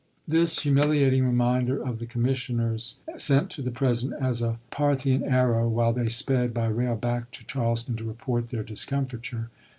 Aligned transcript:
This 0.27 0.61
humiliating 0.63 1.23
reminder 1.23 1.83
the 1.93 2.07
commissioners 2.07 2.95
sent 3.17 3.51
to 3.51 3.61
the 3.61 3.69
President 3.69 4.19
as 4.19 4.41
a 4.41 4.57
Parthian 4.71 5.21
arrow, 5.23 5.69
while 5.69 5.93
they 5.93 6.09
sped 6.09 6.55
by 6.55 6.65
rail 6.69 6.95
back 6.95 7.29
to 7.33 7.45
Charleston 7.45 7.95
to 7.97 8.03
report 8.03 8.47
their 8.47 8.63
discomfiture. 8.63 9.51